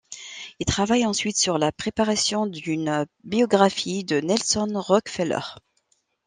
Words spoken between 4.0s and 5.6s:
de Nelson Rockefeller.